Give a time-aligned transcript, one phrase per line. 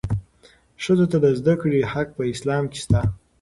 [0.83, 2.99] ښځو ته د زدهکړې حق په اسلام کې شته.